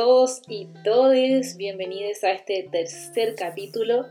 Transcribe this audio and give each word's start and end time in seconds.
todos 0.00 0.40
y 0.48 0.66
todes, 0.82 1.58
bienvenidos 1.58 2.24
a 2.24 2.32
este 2.32 2.66
tercer 2.72 3.34
capítulo 3.34 4.06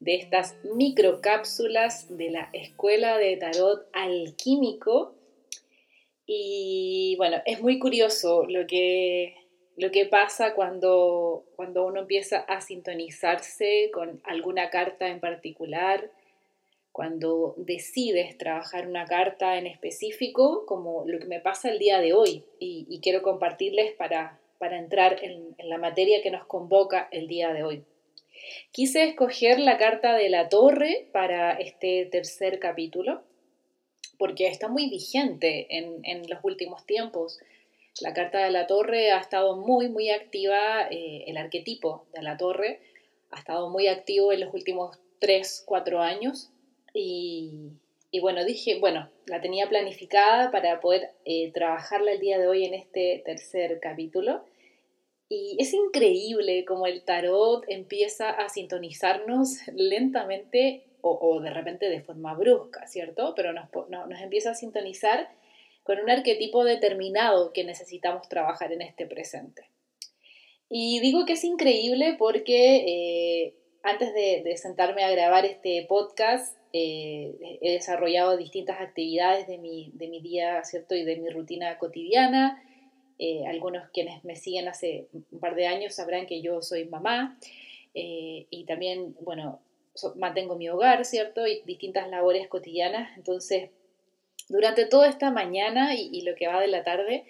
de 0.00 0.16
estas 0.16 0.56
microcápsulas 0.74 2.08
de 2.08 2.30
la 2.30 2.50
Escuela 2.52 3.18
de 3.18 3.36
Tarot 3.36 3.86
Alquímico. 3.92 5.14
Y 6.26 7.14
bueno, 7.18 7.36
es 7.46 7.62
muy 7.62 7.78
curioso 7.78 8.46
lo 8.48 8.66
que, 8.66 9.36
lo 9.76 9.92
que 9.92 10.06
pasa 10.06 10.54
cuando, 10.54 11.44
cuando 11.54 11.86
uno 11.86 12.00
empieza 12.00 12.40
a 12.40 12.60
sintonizarse 12.60 13.92
con 13.94 14.20
alguna 14.24 14.70
carta 14.70 15.06
en 15.06 15.20
particular, 15.20 16.10
cuando 16.90 17.54
decides 17.58 18.36
trabajar 18.38 18.88
una 18.88 19.04
carta 19.04 19.56
en 19.56 19.68
específico, 19.68 20.66
como 20.66 21.04
lo 21.06 21.20
que 21.20 21.26
me 21.26 21.38
pasa 21.38 21.70
el 21.70 21.78
día 21.78 22.00
de 22.00 22.12
hoy, 22.12 22.42
y 22.58 22.98
quiero 23.00 23.22
compartirles 23.22 23.92
para, 23.92 24.40
para 24.58 24.78
entrar 24.78 25.22
en, 25.22 25.56
la 25.58 25.78
materia 25.78 26.22
que 26.22 26.30
nos 26.30 26.46
convoca 26.46 27.08
el 27.10 27.28
día 27.28 27.52
de 27.52 27.62
hoy. 27.62 27.84
Quise 28.72 29.04
escoger 29.04 29.58
la 29.58 29.78
carta 29.78 30.14
de 30.14 30.28
la 30.28 30.48
torre 30.48 31.08
para 31.12 31.52
este 31.52 32.06
tercer 32.06 32.58
capítulo 32.58 33.22
porque 34.18 34.48
está 34.48 34.68
muy 34.68 34.88
vigente 34.90 35.66
en, 35.70 36.28
los 36.28 36.40
últimos 36.42 36.84
tiempos. 36.86 37.38
La 38.00 38.12
carta 38.12 38.44
de 38.44 38.50
la 38.50 38.66
torre 38.66 39.12
ha 39.12 39.18
estado 39.18 39.56
muy, 39.56 39.88
muy 39.88 40.10
activa, 40.10 40.88
eh, 40.90 41.24
el 41.26 41.36
arquetipo 41.36 42.06
de 42.12 42.22
la 42.22 42.36
torre 42.36 42.80
ha 43.30 43.38
estado 43.38 43.70
muy 43.70 43.86
activo 43.88 44.32
en 44.32 44.40
los 44.40 44.54
últimos 44.54 44.98
3, 45.20 45.64
4 45.66 46.00
años 46.00 46.50
y, 46.94 47.72
y 48.10 48.20
bueno, 48.20 48.44
dije, 48.44 48.78
bueno, 48.78 49.10
la 49.26 49.40
tenía 49.40 49.68
planificada 49.68 50.50
para 50.50 50.80
poder 50.80 51.10
eh, 51.24 51.52
trabajarla 51.52 52.12
el 52.12 52.20
día 52.20 52.38
de 52.38 52.48
hoy 52.48 52.64
en 52.64 52.74
este 52.74 53.22
tercer 53.24 53.80
capítulo. 53.80 54.44
Y 55.28 55.56
es 55.60 55.74
increíble 55.74 56.64
como 56.64 56.86
el 56.86 57.02
tarot 57.02 57.64
empieza 57.68 58.30
a 58.30 58.48
sintonizarnos 58.48 59.58
lentamente 59.74 60.84
o, 61.00 61.40
de 61.40 61.50
repente 61.50 61.88
de 61.88 62.00
forma 62.00 62.34
brusca, 62.34 62.86
¿cierto? 62.86 63.34
Pero 63.36 63.52
nos, 63.52 63.68
nos 63.88 64.20
empieza 64.20 64.50
a 64.50 64.54
sintonizar 64.54 65.28
con 65.84 66.00
un 66.00 66.10
arquetipo 66.10 66.64
determinado 66.64 67.52
que 67.52 67.64
necesitamos 67.64 68.28
trabajar 68.28 68.72
en 68.72 68.82
este 68.82 69.06
presente. 69.06 69.70
Y 70.68 71.00
digo 71.00 71.24
que 71.24 71.32
es 71.34 71.44
increíble 71.44 72.16
porque 72.18 72.76
eh, 72.86 73.54
antes 73.82 74.12
de, 74.12 74.56
sentarme 74.56 75.02
a 75.04 75.10
grabar 75.10 75.46
este 75.46 75.86
podcast, 75.88 76.57
eh, 76.72 77.58
he 77.60 77.72
desarrollado 77.72 78.36
distintas 78.36 78.80
actividades 78.80 79.46
de 79.46 79.58
mi, 79.58 79.90
de 79.94 80.08
mi 80.08 80.20
día, 80.20 80.62
¿cierto? 80.64 80.94
Y 80.94 81.04
de 81.04 81.16
mi 81.16 81.30
rutina 81.30 81.78
cotidiana. 81.78 82.62
Eh, 83.18 83.46
algunos 83.46 83.88
quienes 83.90 84.24
me 84.24 84.36
siguen 84.36 84.68
hace 84.68 85.08
un 85.12 85.40
par 85.40 85.54
de 85.54 85.66
años 85.66 85.94
sabrán 85.94 86.26
que 86.26 86.40
yo 86.40 86.62
soy 86.62 86.84
mamá 86.84 87.36
eh, 87.94 88.46
y 88.48 88.64
también, 88.64 89.16
bueno, 89.22 89.60
mantengo 90.16 90.56
mi 90.56 90.68
hogar, 90.68 91.04
¿cierto? 91.04 91.46
Y 91.46 91.62
distintas 91.66 92.08
labores 92.08 92.46
cotidianas. 92.48 93.16
Entonces, 93.16 93.70
durante 94.48 94.86
toda 94.86 95.08
esta 95.08 95.30
mañana 95.30 95.94
y 95.94 96.22
lo 96.22 96.34
que 96.34 96.46
va 96.46 96.60
de 96.60 96.68
la 96.68 96.84
tarde, 96.84 97.24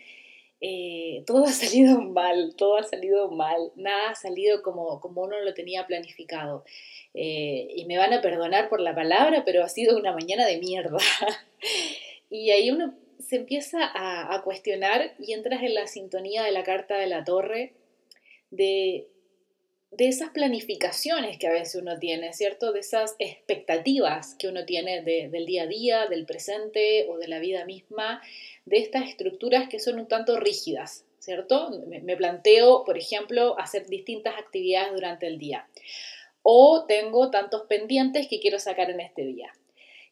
eh, 0.60 1.22
todo 1.26 1.44
ha 1.44 1.52
salido 1.52 2.00
mal, 2.00 2.54
todo 2.56 2.76
ha 2.76 2.84
salido 2.84 3.30
mal, 3.30 3.72
nada 3.76 4.10
ha 4.10 4.14
salido 4.14 4.62
como, 4.62 5.00
como 5.00 5.22
uno 5.22 5.40
lo 5.40 5.54
tenía 5.54 5.86
planificado. 5.86 6.64
Eh, 7.14 7.68
y 7.74 7.84
me 7.86 7.98
van 7.98 8.12
a 8.12 8.20
perdonar 8.20 8.68
por 8.68 8.80
la 8.80 8.94
palabra, 8.94 9.44
pero 9.44 9.64
ha 9.64 9.68
sido 9.68 9.96
una 9.96 10.12
mañana 10.12 10.46
de 10.46 10.58
mierda. 10.58 10.98
y 12.30 12.50
ahí 12.50 12.70
uno 12.70 12.94
se 13.18 13.36
empieza 13.36 13.84
a, 13.84 14.34
a, 14.34 14.42
cuestionar 14.42 15.14
y 15.18 15.32
entras 15.32 15.62
en 15.62 15.74
la 15.74 15.86
sintonía 15.86 16.44
de 16.44 16.52
la 16.52 16.62
carta 16.62 16.96
de 16.96 17.08
la 17.08 17.24
torre 17.24 17.74
de, 18.50 19.08
de 19.90 20.08
esas 20.08 20.30
planificaciones 20.30 21.38
que 21.38 21.46
a 21.46 21.52
veces 21.52 21.80
uno 21.80 21.98
tiene, 21.98 22.32
¿cierto? 22.32 22.72
De 22.72 22.80
esas 22.80 23.16
expectativas 23.18 24.34
que 24.34 24.48
uno 24.48 24.64
tiene 24.64 25.02
del 25.02 25.46
día 25.46 25.62
a 25.62 25.66
día, 25.66 26.06
del 26.06 26.26
presente 26.26 27.06
o 27.08 27.18
de 27.18 27.28
la 27.28 27.38
vida 27.38 27.64
misma, 27.64 28.22
de 28.66 28.78
estas 28.78 29.08
estructuras 29.08 29.68
que 29.68 29.80
son 29.80 29.98
un 29.98 30.06
tanto 30.06 30.38
rígidas, 30.38 31.04
¿cierto? 31.18 31.70
Me 31.86 32.16
planteo, 32.16 32.84
por 32.84 32.98
ejemplo, 32.98 33.58
hacer 33.58 33.86
distintas 33.86 34.36
actividades 34.36 34.92
durante 34.92 35.26
el 35.26 35.38
día. 35.38 35.66
O 36.42 36.84
tengo 36.86 37.30
tantos 37.30 37.62
pendientes 37.62 38.28
que 38.28 38.40
quiero 38.40 38.58
sacar 38.58 38.90
en 38.90 39.00
este 39.00 39.24
día. 39.24 39.52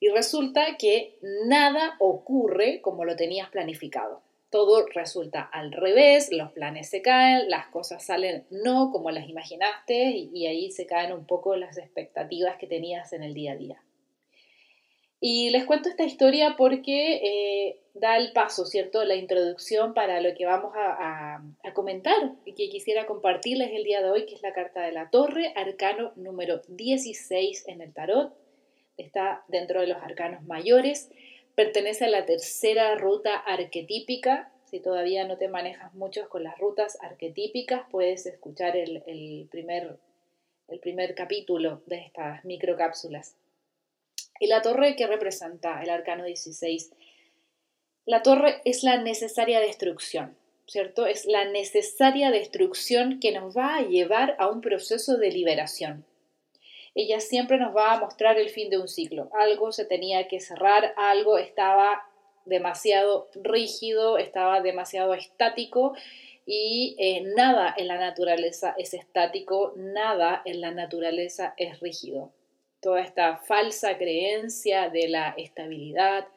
Y 0.01 0.09
resulta 0.09 0.77
que 0.79 1.19
nada 1.23 1.97
ocurre 1.99 2.81
como 2.81 3.05
lo 3.05 3.17
tenías 3.17 3.49
planificado. 3.51 4.23
Todo 4.57 4.87
resulta 4.87 5.43
al 5.43 5.71
revés, 5.71 6.33
los 6.33 6.51
planes 6.51 6.89
se 6.89 7.03
caen, 7.03 7.51
las 7.51 7.67
cosas 7.67 8.03
salen 8.03 8.47
no 8.49 8.91
como 8.91 9.11
las 9.11 9.29
imaginaste 9.29 10.09
y, 10.33 10.47
ahí 10.47 10.71
se 10.71 10.87
caen 10.87 11.13
un 11.13 11.27
poco 11.27 11.57
las 11.57 11.77
expectativas 11.77 12.57
que 12.57 12.67
tenías 12.67 13.13
en 13.13 13.23
el 13.23 13.35
día 13.35 13.53
a 13.53 13.57
día. 13.57 13.83
Y 15.21 15.51
les 15.51 15.67
cuento 15.67 15.91
esta 15.91 16.05
historia 16.05 16.55
porque 16.57 17.17
eh, 17.17 17.81
da 17.93 18.17
el 18.17 18.33
paso, 18.33 18.65
¿cierto? 18.65 19.05
La 19.05 19.17
introducción 19.17 19.93
para 19.93 20.23
lo 20.23 20.35
que 20.35 20.47
vamos 20.47 20.73
a, 20.75 21.43
comentar 21.75 22.17
y 22.47 22.55
que 22.55 22.71
quisiera 22.71 23.05
compartirles 23.05 23.73
el 23.75 23.85
día 23.85 24.01
de 24.01 24.09
hoy, 24.09 24.25
que 24.25 24.37
es 24.37 24.43
la 24.43 24.55
carta 24.55 24.81
de 24.81 24.93
la 24.93 25.11
torre, 25.11 25.53
arcano 25.55 26.13
número 26.17 26.63
16 26.69 27.69
en 27.69 27.83
el 27.83 27.93
tarot. 27.93 28.33
Está 28.97 29.45
dentro 29.49 29.83
de 29.83 29.89
los 29.89 29.99
arcanos 29.99 30.43
mayores, 30.45 31.11
pertenece 31.57 32.05
a 32.05 32.09
la 32.09 32.27
tercera 32.27 32.95
ruta 32.95 33.35
arquetípica. 33.35 34.53
Si 34.71 34.79
todavía 34.79 35.27
no 35.27 35.39
te 35.39 35.49
manejas 35.49 35.93
mucho 35.95 36.29
con 36.29 36.45
las 36.45 36.59
rutas 36.59 36.99
arquetípicas, 37.01 37.87
puedes 37.91 38.27
escuchar 38.27 38.77
el, 38.77 39.49
primer, 39.51 39.99
primer 40.81 41.15
capítulo 41.15 41.83
de 41.87 41.97
estas 41.97 42.45
microcápsulas. 42.45 43.37
¿Y 44.39 44.49
la 44.49 44.61
torre 44.61 44.97
que 44.97 45.07
representa 45.07 45.83
el 45.83 45.89
arcano 45.89 46.25
16? 46.25 46.93
La 48.05 48.23
torre 48.23 48.61
es 48.67 48.83
la 48.83 49.03
necesaria 49.03 49.59
destrucción, 49.59 50.37
¿cierto? 50.67 51.07
Es 51.07 51.25
la 51.25 51.47
necesaria 51.47 52.31
destrucción 52.31 53.19
que 53.19 53.33
nos 53.33 53.57
va 53.57 53.77
a 53.77 53.83
llevar 53.83 54.37
a 54.39 54.49
un 54.49 54.61
proceso 54.61 55.17
de 55.17 55.31
liberación. 55.31 56.05
Ella 56.97 57.21
siempre 57.21 57.59
nos 57.59 57.77
va 57.77 57.93
a 57.93 58.01
mostrar 58.01 58.37
el 58.39 58.51
fin 58.51 58.71
de 58.71 58.79
un 58.79 58.89
ciclo. 58.89 59.31
Algo 59.39 59.71
se 59.71 59.85
tenía 59.85 60.27
que 60.27 60.41
cerrar, 60.41 60.93
algo 60.97 61.39
estaba 61.39 62.03
demasiado 62.45 63.29
rígido, 63.35 64.19
estaba 64.19 64.61
demasiado 64.61 65.15
estático 65.15 65.95
y 66.45 66.97
eh, 66.99 67.23
nada 67.37 67.73
en 67.77 67.87
la 67.87 67.99
naturaleza 67.99 68.75
es 68.77 68.95
estático, 68.95 69.75
nada 69.77 70.43
en 70.45 70.61
la 70.61 70.73
naturaleza 70.73 71.55
es 71.57 71.79
rígido 71.79 72.33
toda 72.87 73.01
esta 73.01 73.39
falsa 73.39 73.99
creencia 73.99 74.91
de 74.91 75.09
la 75.09 75.35
estabilidad, 75.37 76.29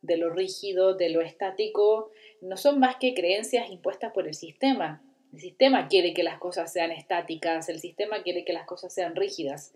de 0.00 0.16
lo 0.16 0.30
rígido, 0.30 0.94
de 0.94 1.10
lo 1.10 1.20
estático, 1.20 2.10
no 2.40 2.56
son 2.56 2.80
más 2.80 2.96
que 2.96 3.12
creencias 3.12 3.70
impuestas 3.70 4.10
por 4.12 4.26
el 4.26 4.32
sistema. 4.32 5.02
El 5.34 5.40
sistema 5.40 5.88
quiere 5.88 6.14
que 6.14 6.22
las 6.22 6.38
cosas 6.38 6.72
sean 6.72 6.90
estáticas, 6.90 7.68
el 7.68 7.80
sistema 7.80 8.22
quiere 8.22 8.46
que 8.46 8.54
las 8.54 8.64
cosas 8.66 8.94
sean 8.94 9.14
rígidas. 9.14 9.74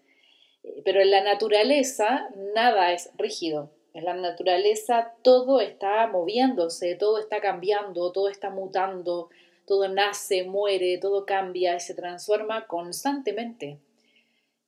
Eh, 0.64 0.82
pero 0.84 1.00
en 1.00 1.10
la 1.10 1.22
naturaleza 1.22 2.28
nada 2.54 2.92
es 2.92 3.10
rígido. 3.16 3.70
En 3.92 4.04
la 4.04 4.14
naturaleza 4.14 5.12
todo 5.22 5.60
está 5.60 6.08
moviéndose, 6.08 6.96
todo 6.96 7.18
está 7.18 7.40
cambiando, 7.40 8.10
todo 8.10 8.28
está 8.28 8.50
mutando, 8.50 9.30
todo 9.66 9.88
nace, 9.88 10.42
muere, 10.42 10.98
todo 10.98 11.24
cambia 11.24 11.76
y 11.76 11.80
se 11.80 11.94
transforma 11.94 12.66
constantemente. 12.66 13.78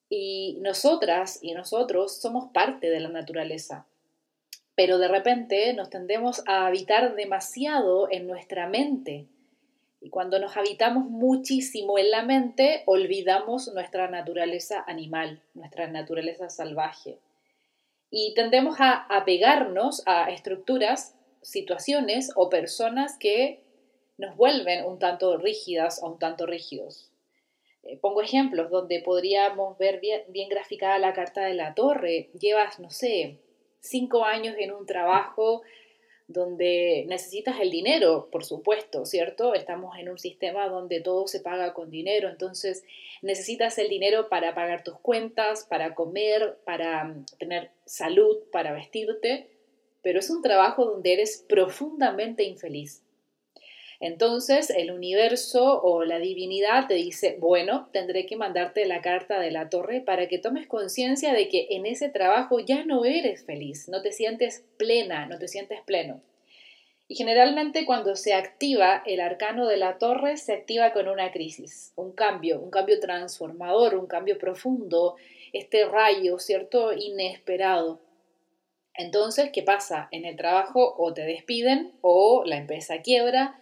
Y 0.08 0.58
nosotras 0.60 1.40
y 1.42 1.54
nosotros 1.54 2.16
somos 2.16 2.52
parte 2.52 2.88
de 2.88 3.00
la 3.00 3.08
naturaleza. 3.08 3.86
Pero 4.76 4.98
de 4.98 5.08
repente 5.08 5.72
nos 5.74 5.90
tendemos 5.90 6.42
a 6.46 6.66
habitar 6.66 7.16
demasiado 7.16 8.08
en 8.10 8.28
nuestra 8.28 8.68
mente. 8.68 9.26
Y 10.06 10.08
cuando 10.08 10.38
nos 10.38 10.56
habitamos 10.56 11.10
muchísimo 11.10 11.98
en 11.98 12.12
la 12.12 12.22
mente, 12.22 12.84
olvidamos 12.86 13.74
nuestra 13.74 14.08
naturaleza 14.08 14.84
animal, 14.86 15.42
nuestra 15.52 15.88
naturaleza 15.88 16.48
salvaje. 16.48 17.18
Y 18.08 18.32
tendemos 18.34 18.76
a 18.78 19.04
apegarnos 19.08 20.04
a 20.06 20.30
estructuras, 20.30 21.16
situaciones 21.42 22.30
o 22.36 22.48
personas 22.48 23.18
que 23.18 23.64
nos 24.16 24.36
vuelven 24.36 24.84
un 24.84 25.00
tanto 25.00 25.38
rígidas 25.38 26.00
o 26.00 26.12
un 26.12 26.20
tanto 26.20 26.46
rígidos. 26.46 27.10
Eh, 27.82 27.98
pongo 28.00 28.22
ejemplos 28.22 28.70
donde 28.70 29.00
podríamos 29.00 29.76
ver 29.76 29.98
bien, 29.98 30.22
bien 30.28 30.48
graficada 30.48 31.00
la 31.00 31.14
carta 31.14 31.46
de 31.46 31.54
la 31.54 31.74
torre. 31.74 32.30
Llevas, 32.38 32.78
no 32.78 32.90
sé, 32.90 33.40
cinco 33.80 34.24
años 34.24 34.54
en 34.56 34.72
un 34.72 34.86
trabajo 34.86 35.62
donde 36.28 37.04
necesitas 37.08 37.60
el 37.60 37.70
dinero, 37.70 38.28
por 38.32 38.44
supuesto, 38.44 39.04
¿cierto? 39.06 39.54
Estamos 39.54 39.96
en 39.98 40.08
un 40.08 40.18
sistema 40.18 40.68
donde 40.68 41.00
todo 41.00 41.28
se 41.28 41.40
paga 41.40 41.72
con 41.72 41.90
dinero, 41.90 42.28
entonces 42.28 42.84
necesitas 43.22 43.78
el 43.78 43.88
dinero 43.88 44.28
para 44.28 44.54
pagar 44.54 44.82
tus 44.82 44.98
cuentas, 44.98 45.64
para 45.64 45.94
comer, 45.94 46.58
para 46.64 47.04
mm, 47.04 47.26
tener 47.38 47.70
salud, 47.84 48.38
para 48.50 48.72
vestirte, 48.72 49.48
pero 50.02 50.18
es 50.18 50.30
un 50.30 50.42
trabajo 50.42 50.84
donde 50.84 51.12
eres 51.12 51.44
profundamente 51.48 52.42
infeliz. 52.42 53.05
Entonces 54.00 54.70
el 54.70 54.90
universo 54.90 55.80
o 55.82 56.04
la 56.04 56.18
divinidad 56.18 56.86
te 56.86 56.94
dice, 56.94 57.36
bueno, 57.40 57.88
tendré 57.92 58.26
que 58.26 58.36
mandarte 58.36 58.84
la 58.86 59.00
carta 59.00 59.40
de 59.40 59.50
la 59.50 59.70
torre 59.70 60.00
para 60.00 60.28
que 60.28 60.38
tomes 60.38 60.66
conciencia 60.66 61.32
de 61.32 61.48
que 61.48 61.68
en 61.70 61.86
ese 61.86 62.08
trabajo 62.08 62.60
ya 62.60 62.84
no 62.84 63.04
eres 63.04 63.44
feliz, 63.44 63.88
no 63.88 64.02
te 64.02 64.12
sientes 64.12 64.64
plena, 64.76 65.26
no 65.26 65.38
te 65.38 65.48
sientes 65.48 65.80
pleno. 65.82 66.22
Y 67.08 67.14
generalmente 67.14 67.86
cuando 67.86 68.16
se 68.16 68.34
activa 68.34 69.02
el 69.06 69.20
arcano 69.20 69.68
de 69.68 69.76
la 69.76 69.96
torre, 69.98 70.36
se 70.36 70.52
activa 70.52 70.92
con 70.92 71.08
una 71.08 71.30
crisis, 71.30 71.92
un 71.94 72.12
cambio, 72.12 72.60
un 72.60 72.70
cambio 72.70 72.98
transformador, 72.98 73.94
un 73.94 74.06
cambio 74.06 74.38
profundo, 74.38 75.14
este 75.52 75.86
rayo, 75.86 76.38
¿cierto? 76.40 76.92
Inesperado. 76.92 78.00
Entonces, 78.92 79.50
¿qué 79.52 79.62
pasa? 79.62 80.08
En 80.10 80.24
el 80.24 80.36
trabajo 80.36 80.96
o 80.98 81.14
te 81.14 81.22
despiden 81.22 81.92
o 82.00 82.42
la 82.44 82.56
empresa 82.56 83.02
quiebra 83.02 83.60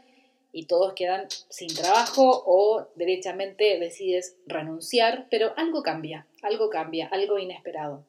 y 0.55 0.67
todos 0.67 0.95
quedan 0.95 1.27
sin 1.49 1.69
trabajo 1.75 2.45
o 2.47 2.87
derechamente 2.95 3.79
decides 3.81 4.39
renunciar, 4.47 5.27
pero 5.31 5.53
algo 5.56 5.83
cambia, 5.83 6.27
algo 6.43 6.71
cambia, 6.71 7.09
algo 7.09 7.39
inesperado. 7.39 8.05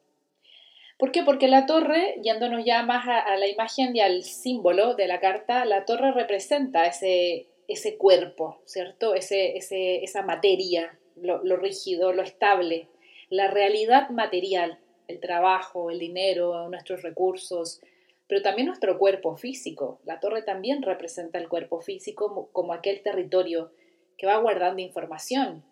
¿Por 0.98 1.12
qué? 1.12 1.24
Porque 1.24 1.48
la 1.48 1.66
torre, 1.66 2.16
yéndonos 2.24 2.64
ya 2.64 2.84
más 2.84 3.06
a, 3.08 3.36
la 3.36 3.48
imagen 3.48 3.96
y 3.96 4.00
al 4.00 4.24
símbolo 4.24 4.94
de 4.94 5.08
la 5.08 5.20
carta, 5.20 5.66
la 5.66 5.86
torre 5.86 6.12
representa 6.12 6.86
ese, 6.86 7.48
ese 7.68 7.98
cuerpo, 7.98 8.62
¿cierto? 8.66 9.16
Ese, 9.16 9.58
ese, 9.58 10.04
esa 10.04 10.22
materia, 10.22 10.98
lo, 11.16 11.44
lo 11.44 11.58
rígido, 11.58 12.14
lo 12.14 12.22
estable, 12.22 12.88
la 13.30 13.50
realidad 13.50 14.10
material, 14.10 14.80
el 15.08 15.20
trabajo, 15.20 15.90
el 15.90 16.00
dinero, 16.00 16.70
nuestros 16.70 17.02
recursos, 17.02 17.82
pero 18.27 18.42
también 18.42 18.68
nuestro 18.68 18.98
cuerpo 18.98 19.36
físico. 19.36 20.00
La 20.04 20.19
torre 20.19 20.42
también 20.42 20.81
representa 20.81 21.38
el 21.38 21.48
cuerpo 21.48 21.81
físico 21.81 22.50
como, 22.51 22.74
aquel 22.74 23.01
territorio 23.01 23.72
que 24.18 24.27
va 24.27 24.38
guardando 24.38 24.81
información. 24.81 25.63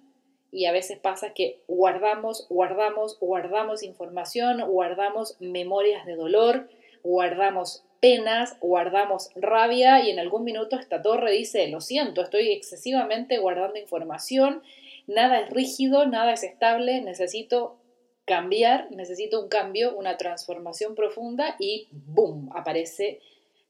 Y 0.51 0.65
a 0.65 0.71
veces 0.71 0.99
pasa 0.99 1.33
que 1.33 1.61
guardamos, 1.67 2.47
guardamos, 2.49 3.17
guardamos 3.19 3.81
información, 3.81 4.61
guardamos 4.69 5.35
memorias 5.39 6.05
de 6.05 6.15
dolor, 6.15 6.69
guardamos 7.03 7.83
penas, 7.99 8.59
guardamos 8.59 9.29
rabia 9.35 10.03
y 10.03 10.11
en 10.11 10.19
algún 10.19 10.43
minuto 10.43 10.77
esta 10.77 11.01
torre 11.01 11.31
dice, 11.31 11.67
lo 11.69 11.81
siento, 11.81 12.21
estoy 12.21 12.51
excesivamente 12.51 13.37
guardando 13.39 13.79
información, 13.79 14.61
nada 15.07 15.39
es 15.39 15.49
rígido, 15.49 16.05
nada 16.05 16.33
es 16.33 16.43
estable, 16.43 17.01
necesito 17.01 17.77
cambiar, 18.25 18.89
necesito 18.91 19.41
un 19.41 19.49
cambio, 19.49 19.95
una 19.95 20.17
transformación 20.17 20.95
profunda 20.95 21.55
y 21.59 21.87
¡boom! 21.91 22.49
aparece 22.55 23.19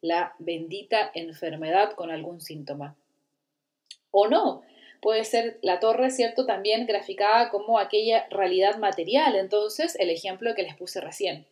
la 0.01 0.35
bendita 0.39 1.11
enfermedad 1.13 1.93
con 1.93 2.11
algún 2.11 2.41
síntoma. 2.41 2.95
O 4.11 4.27
no, 4.27 4.63
puede 5.01 5.23
ser 5.23 5.59
la 5.61 5.79
torre, 5.79 6.11
¿cierto? 6.11 6.45
También 6.45 6.85
graficada 6.85 7.49
como 7.49 7.79
aquella 7.79 8.27
realidad 8.29 8.77
material. 8.77 9.35
Entonces, 9.35 9.95
el 9.99 10.09
ejemplo 10.09 10.53
que 10.55 10.63
les 10.63 10.75
puse 10.75 11.01
recién. 11.01 11.47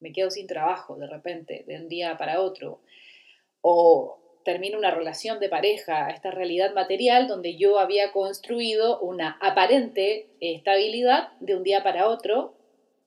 Me 0.00 0.12
quedo 0.12 0.30
sin 0.30 0.46
trabajo 0.46 0.96
de 0.96 1.06
repente, 1.06 1.64
de 1.66 1.76
un 1.76 1.88
día 1.88 2.18
para 2.18 2.40
otro. 2.40 2.80
O 3.62 4.18
termina 4.46 4.78
una 4.78 4.92
relación 4.92 5.40
de 5.40 5.48
pareja, 5.48 6.08
esta 6.08 6.30
realidad 6.30 6.72
material 6.72 7.26
donde 7.26 7.56
yo 7.56 7.80
había 7.80 8.12
construido 8.12 9.00
una 9.00 9.36
aparente 9.42 10.28
estabilidad 10.40 11.32
de 11.40 11.56
un 11.56 11.64
día 11.64 11.82
para 11.82 12.06
otro, 12.06 12.54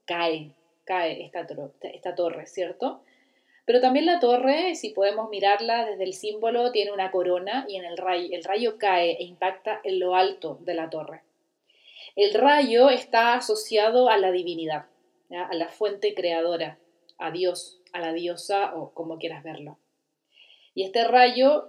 cae, 0.04 0.52
cae 0.84 1.24
esta, 1.24 1.48
esta 1.94 2.14
torre, 2.14 2.46
¿cierto? 2.46 3.04
Pero 3.64 3.80
también 3.80 4.06
la 4.06 4.20
torre, 4.20 4.76
si 4.76 4.90
podemos 4.90 5.30
mirarla 5.30 5.86
desde 5.86 6.04
el 6.04 6.14
símbolo, 6.14 6.74
tiene 6.74 6.92
una 6.92 7.10
corona 7.10 7.66
y 7.70 7.78
en 7.78 7.86
el 7.86 7.96
rayo, 7.96 8.28
el 8.32 8.44
rayo 8.44 8.78
cae 8.78 9.12
e 9.12 9.24
impacta 9.24 9.80
en 9.86 9.98
lo 9.98 10.16
alto 10.16 10.60
de 10.64 10.74
la 10.74 10.90
torre. 10.90 11.22
El 12.18 12.34
rayo 12.34 12.90
está 12.90 13.36
asociado 13.36 14.10
a 14.10 14.18
la 14.18 14.34
divinidad, 14.34 14.88
a 15.32 15.56
la 15.56 15.70
fuente 15.70 16.14
creadora, 16.14 16.80
a 17.18 17.32
Dios, 17.32 17.80
a 17.94 18.02
la 18.02 18.12
diosa 18.12 18.76
o 18.76 18.92
como 18.94 19.18
quieras 19.20 19.42
verlo. 19.42 19.78
Y 20.80 20.86
este 20.86 21.04
rayo 21.04 21.68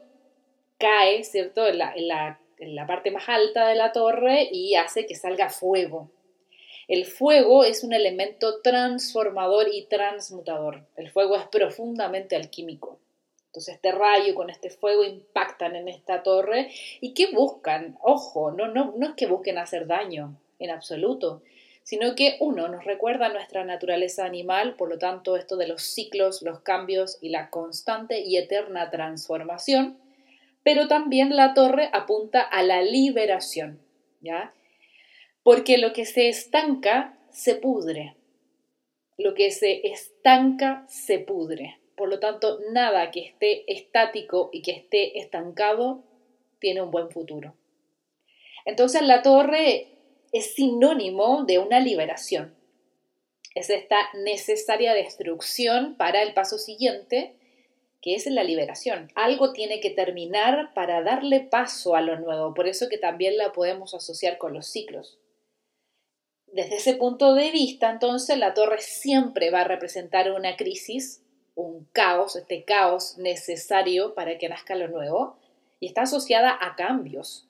cae, 0.78 1.24
¿cierto?, 1.24 1.66
en 1.66 1.78
la, 1.78 2.86
parte 2.86 3.10
más 3.10 3.28
alta 3.28 3.66
de 3.66 3.74
la 3.74 3.90
torre 3.90 4.48
y 4.52 4.76
hace 4.76 5.04
que 5.04 5.16
salga 5.16 5.48
fuego. 5.48 6.12
El 6.86 7.04
fuego 7.06 7.64
es 7.64 7.82
un 7.82 7.92
elemento 7.92 8.60
transformador 8.62 9.66
y 9.72 9.86
transmutador. 9.86 10.86
El 10.94 11.10
fuego 11.10 11.34
es 11.34 11.42
profundamente 11.48 12.36
alquímico. 12.36 13.00
Entonces 13.46 13.74
este 13.74 13.90
rayo 13.90 14.32
con 14.36 14.48
este 14.48 14.70
fuego 14.70 15.02
impactan 15.02 15.74
en 15.74 15.88
esta 15.88 16.22
torre. 16.22 16.70
¿Y 17.00 17.12
qué 17.12 17.32
buscan? 17.32 17.98
Ojo, 18.02 18.52
no, 18.52 18.68
no, 18.68 18.94
no 18.96 19.08
es 19.08 19.14
que 19.16 19.26
busquen 19.26 19.58
hacer 19.58 19.88
daño, 19.88 20.36
en 20.60 20.70
absoluto, 20.70 21.42
sino 21.82 22.14
que 22.14 22.36
uno 22.40 22.68
nos 22.68 22.84
recuerda 22.84 23.28
nuestra 23.28 23.64
naturaleza 23.64 24.24
animal, 24.24 24.76
por 24.76 24.88
lo 24.88 24.98
tanto 24.98 25.36
esto 25.36 25.56
de 25.56 25.66
los 25.66 25.82
ciclos, 25.82 26.42
los 26.42 26.60
cambios 26.60 27.18
y 27.20 27.30
la 27.30 27.50
constante 27.50 28.20
y 28.20 28.36
eterna 28.36 28.90
transformación, 28.90 29.98
pero 30.62 30.88
también 30.88 31.36
la 31.36 31.54
torre 31.54 31.88
apunta 31.92 32.42
a 32.42 32.62
la 32.62 32.82
liberación, 32.82 33.80
¿ya? 34.20 34.52
Porque 35.42 35.78
lo 35.78 35.92
que 35.92 36.04
se 36.04 36.28
estanca 36.28 37.18
se 37.30 37.54
pudre. 37.54 38.16
Lo 39.16 39.34
que 39.34 39.50
se 39.50 39.86
estanca 39.86 40.84
se 40.88 41.18
pudre. 41.18 41.78
Por 41.96 42.08
lo 42.08 42.20
tanto, 42.20 42.60
nada 42.72 43.10
que 43.10 43.20
esté 43.20 43.70
estático 43.72 44.50
y 44.52 44.62
que 44.62 44.72
esté 44.72 45.18
estancado 45.18 46.04
tiene 46.58 46.82
un 46.82 46.90
buen 46.90 47.10
futuro. 47.10 47.54
Entonces 48.64 49.02
la 49.02 49.22
torre 49.22 49.88
es 50.32 50.54
sinónimo 50.54 51.44
de 51.44 51.58
una 51.58 51.80
liberación. 51.80 52.54
Es 53.54 53.68
esta 53.70 53.96
necesaria 54.14 54.94
destrucción 54.94 55.96
para 55.96 56.22
el 56.22 56.34
paso 56.34 56.58
siguiente, 56.58 57.36
que 58.00 58.14
es 58.14 58.26
la 58.26 58.44
liberación. 58.44 59.10
Algo 59.14 59.52
tiene 59.52 59.80
que 59.80 59.90
terminar 59.90 60.72
para 60.72 61.02
darle 61.02 61.40
paso 61.40 61.96
a 61.96 62.00
lo 62.00 62.18
nuevo, 62.18 62.54
por 62.54 62.68
eso 62.68 62.88
que 62.88 62.98
también 62.98 63.36
la 63.36 63.52
podemos 63.52 63.94
asociar 63.94 64.38
con 64.38 64.54
los 64.54 64.66
ciclos. 64.66 65.18
Desde 66.46 66.76
ese 66.76 66.94
punto 66.94 67.34
de 67.34 67.50
vista, 67.50 67.90
entonces, 67.90 68.38
la 68.38 68.54
torre 68.54 68.80
siempre 68.80 69.50
va 69.50 69.60
a 69.60 69.68
representar 69.68 70.32
una 70.32 70.56
crisis, 70.56 71.22
un 71.54 71.84
caos, 71.92 72.36
este 72.36 72.64
caos 72.64 73.18
necesario 73.18 74.14
para 74.14 74.38
que 74.38 74.48
nazca 74.48 74.74
lo 74.74 74.88
nuevo, 74.88 75.36
y 75.78 75.86
está 75.86 76.02
asociada 76.02 76.56
a 76.60 76.74
cambios. 76.76 77.48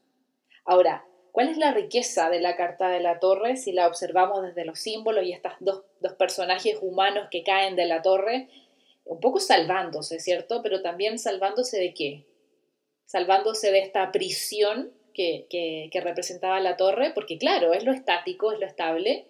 Ahora, 0.64 1.06
¿Cuál 1.32 1.48
es 1.48 1.56
la 1.56 1.72
riqueza 1.72 2.28
de 2.30 2.40
la 2.40 2.56
carta 2.56 2.88
de 2.88 3.00
la 3.00 3.18
torre 3.18 3.56
si 3.56 3.72
la 3.72 3.86
observamos 3.86 4.42
desde 4.42 4.64
los 4.64 4.78
símbolos 4.78 5.24
y 5.24 5.32
estos 5.32 5.52
dos, 5.60 5.82
personajes 6.18 6.78
humanos 6.80 7.28
que 7.30 7.42
caen 7.42 7.76
de 7.76 7.86
la 7.86 8.02
torre? 8.02 8.48
Un 9.04 9.20
poco 9.20 9.40
salvándose, 9.40 10.20
¿cierto? 10.20 10.62
Pero 10.62 10.82
también 10.82 11.18
salvándose 11.18 11.78
de 11.78 11.94
qué? 11.94 12.24
Salvándose 13.06 13.72
de 13.72 13.80
esta 13.80 14.12
prisión 14.12 14.92
que, 15.14 15.46
que 15.48 16.00
representaba 16.00 16.60
la 16.60 16.76
torre, 16.76 17.12
porque 17.14 17.38
claro, 17.38 17.74
es 17.74 17.84
lo 17.84 17.92
estático, 17.92 18.52
es 18.52 18.58
lo 18.58 18.66
estable, 18.66 19.26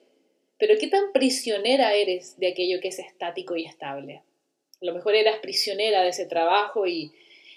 pero 0.61 0.75
¿qué 0.79 0.89
tan 0.89 1.11
prisionera 1.13 1.95
eres 1.95 2.39
de 2.39 2.49
aquello 2.49 2.81
que 2.81 2.89
es 2.89 2.99
estático 2.99 3.57
y 3.57 3.65
estable? 3.65 4.23
A 4.83 4.85
lo 4.85 4.93
mejor 4.93 5.15
eras 5.15 5.39
prisionera 5.41 6.03
de 6.03 6.11
ese 6.11 6.27
trabajo 6.27 6.87
y, 6.87 7.13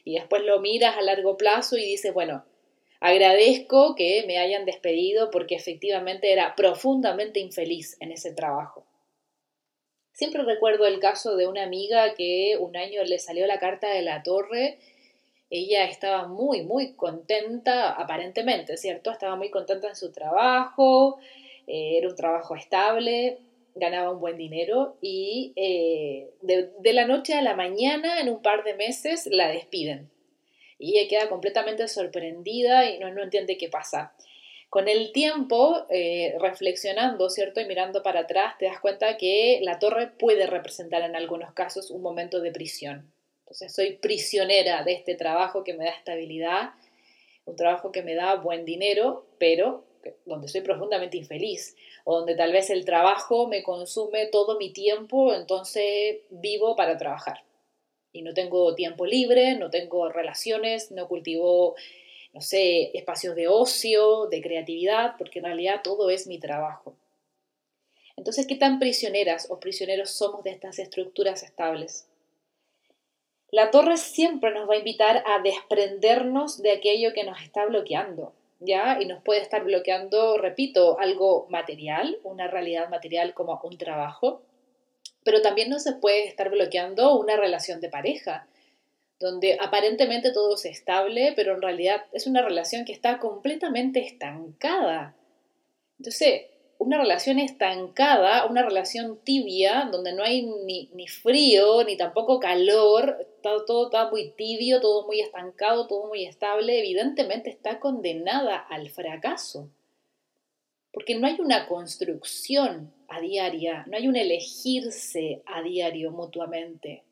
y 0.05 0.15
después 0.15 0.41
lo 0.43 0.61
miras 0.61 0.95
a 0.95 1.01
largo 1.01 1.35
plazo 1.35 1.77
y 1.77 1.83
dices, 1.83 2.13
bueno, 2.13 2.45
Agradezco 3.05 3.95
que 3.95 4.23
me 4.27 4.37
hayan 4.37 4.63
despedido 4.63 5.29
porque 5.29 5.55
efectivamente 5.55 6.31
era 6.31 6.55
profundamente 6.55 7.41
infeliz 7.41 7.97
en 7.99 8.13
ese 8.13 8.33
trabajo. 8.33 8.85
Siempre 10.13 10.43
recuerdo 10.43 10.85
el 10.85 11.01
caso 11.01 11.35
de 11.35 11.45
una 11.45 11.63
amiga 11.63 12.13
que 12.13 12.55
un 12.57 12.77
año 12.77 13.03
le 13.03 13.19
salió 13.19 13.45
la 13.45 13.59
carta 13.59 13.89
de 13.89 14.03
la 14.03 14.23
torre. 14.23 14.79
Ella 15.49 15.83
estaba 15.83 16.29
muy, 16.29 16.61
muy 16.61 16.93
contenta, 16.93 17.91
aparentemente, 17.91 18.77
¿cierto? 18.77 19.11
Estaba 19.11 19.35
muy 19.35 19.49
contenta 19.49 19.89
en 19.89 19.97
su 19.97 20.13
trabajo, 20.13 21.19
eh, 21.67 21.97
era 21.97 22.07
un 22.07 22.15
trabajo 22.15 22.55
estable, 22.55 23.39
ganaba 23.75 24.11
un 24.11 24.21
buen 24.21 24.37
dinero 24.37 24.95
y 25.01 25.51
eh, 25.57 26.29
de 26.41 26.93
la 26.93 27.05
noche 27.05 27.33
a 27.33 27.41
la 27.41 27.53
mañana, 27.53 28.21
en 28.21 28.29
un 28.29 28.41
par 28.41 28.63
de 28.63 28.75
meses, 28.75 29.27
la 29.29 29.49
despiden 29.49 30.12
y 30.83 30.97
ella 30.97 31.07
queda 31.07 31.29
completamente 31.29 31.87
sorprendida 31.87 32.89
y 32.89 32.99
no, 32.99 33.09
no 33.09 33.23
entiende 33.23 33.57
qué 33.57 33.69
pasa. 33.69 34.13
Con 34.69 34.89
el 34.89 35.13
tiempo, 35.13 35.85
eh, 35.89 36.35
reflexionando, 36.39 37.29
¿cierto? 37.29 37.61
Y 37.61 37.65
mirando 37.65 38.03
para 38.03 38.21
atrás, 38.21 38.57
te 38.57 38.65
das 38.65 38.81
cuenta 38.81 39.15
que 39.15 39.59
la 39.61 39.79
torre 39.79 40.07
puede 40.07 40.45
representar 40.45 41.03
en 41.03 41.15
algunos 41.15 41.53
casos 41.53 41.89
un 41.89 42.01
momento 42.01 42.41
de 42.41 42.51
prisión. 42.51 43.13
Entonces, 43.43 43.73
soy 43.73 43.93
prisionera 43.93 44.83
de 44.83 44.93
este 44.93 45.15
trabajo 45.15 45.63
que 45.63 45.73
me 45.73 45.85
da 45.85 45.91
estabilidad, 45.91 46.71
un 47.45 47.55
trabajo 47.55 47.91
que 47.91 48.01
me 48.01 48.15
da 48.15 48.35
buen 48.35 48.65
dinero, 48.65 49.25
pero 49.37 49.85
donde 50.25 50.49
soy 50.49 50.61
profundamente 50.61 51.15
infeliz, 51.15 51.77
o 52.03 52.17
donde 52.17 52.35
tal 52.35 52.51
vez 52.51 52.69
el 52.69 52.83
trabajo 52.83 53.47
me 53.47 53.63
consume 53.63 54.25
todo 54.25 54.57
mi 54.57 54.73
tiempo, 54.73 55.33
entonces 55.33 56.17
vivo 56.29 56.75
para 56.75 56.97
trabajar. 56.97 57.43
Y 58.13 58.21
no 58.21 58.33
tengo 58.33 58.75
tiempo 58.75 59.05
libre, 59.05 59.55
no 59.55 59.69
tengo 59.69 60.07
relaciones, 60.07 60.91
no 60.91 61.07
cultivo, 61.07 61.75
no 62.31 62.41
sé, 62.41 62.91
espacios 62.97 63.35
de 63.35 63.47
ocio, 63.47 64.27
de 64.27 64.41
creatividad, 64.41 65.15
porque 65.17 65.39
en 65.39 65.45
realidad 65.45 65.81
todo 65.83 66.09
es 66.11 66.27
mi 66.27 66.39
trabajo. 66.39 66.95
Entonces, 68.15 68.45
¿qué 68.45 68.55
tan 68.55 68.79
prisioneras 68.79 69.47
o 69.49 69.59
prisioneros 69.59 70.11
somos 70.11 70.43
de 70.43 70.51
estas 70.51 70.77
estructuras 70.77 71.41
estables? 71.43 72.07
La 73.49 73.71
torre 73.71 73.97
siempre 73.97 74.51
nos 74.51 74.69
va 74.69 74.75
a 74.75 74.77
invitar 74.77 75.23
a 75.27 75.41
desprendernos 75.41 76.61
de 76.61 76.71
aquello 76.71 77.13
que 77.13 77.23
nos 77.23 77.41
está 77.41 77.65
bloqueando, 77.65 78.33
¿ya? 78.59 78.99
Y 79.01 79.05
nos 79.05 79.23
puede 79.23 79.41
estar 79.41 79.63
bloqueando, 79.63 80.37
repito, 80.37 80.99
algo 80.99 81.47
material, 81.49 82.19
una 82.23 82.47
realidad 82.47 82.89
material 82.89 83.33
como 83.33 83.59
un 83.63 83.77
trabajo, 83.77 84.41
pero 85.23 85.41
también 85.41 85.69
no 85.69 85.79
se 85.79 85.93
puede 85.93 86.27
estar 86.27 86.49
bloqueando 86.49 87.17
una 87.17 87.35
relación 87.35 87.81
de 87.81 87.89
pareja, 87.89 88.47
donde 89.19 89.57
aparentemente 89.59 90.31
todo 90.31 90.55
es 90.55 90.65
estable, 90.65 91.33
pero 91.35 91.55
en 91.55 91.61
realidad 91.61 92.05
es 92.11 92.27
una 92.27 92.41
relación 92.41 92.85
que 92.85 92.91
está 92.91 93.19
completamente 93.19 94.01
estancada. 94.01 95.15
Entonces, 95.97 96.43
una 96.77 96.97
relación 96.97 97.39
estancada, 97.39 98.45
una 98.45 98.63
relación 98.63 99.17
tibia, 99.23 99.87
donde 99.91 100.13
no 100.13 100.23
hay 100.23 100.41
ni, 100.43 101.07
frío, 101.07 101.83
ni 101.85 101.95
tampoco 101.95 102.39
calor, 102.39 103.25
todo 103.41 103.85
está 103.85 104.09
muy 104.09 104.31
tibio, 104.31 104.81
todo 104.81 105.05
muy 105.05 105.21
estancado, 105.21 105.87
todo 105.87 106.07
muy 106.07 106.25
estable, 106.25 106.79
evidentemente 106.79 107.49
está 107.49 107.79
condenada 107.79 108.57
al 108.57 108.89
fracaso. 108.89 109.69
Porque 110.93 111.15
no 111.15 111.27
hay 111.27 111.35
una 111.39 111.67
construcción 111.67 112.93
a 113.09 113.19
diaria, 113.19 113.83
no 113.87 113.97
hay 113.97 114.07
un 114.07 114.15
elegirse 114.15 115.41
a 115.45 115.61
diario 115.61 116.11
mutuamente. 116.11 117.03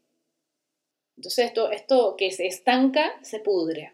Entonces 1.18 1.48
esto, 1.48 1.72
esto 1.72 2.16
que 2.16 2.32
se 2.32 2.48
estanca 2.48 3.12
se 3.24 3.40
pudre, 3.40 3.94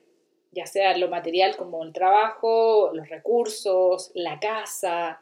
ya 0.51 0.65
sea 0.65 0.95
lo 0.97 1.09
material 1.09 1.57
como 1.57 1.83
el 1.83 1.93
trabajo, 1.93 2.91
los 2.93 3.09
recursos, 3.09 4.11
la 4.13 4.39
casa, 4.39 5.19